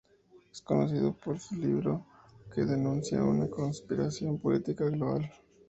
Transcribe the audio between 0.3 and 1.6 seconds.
Es conocido por su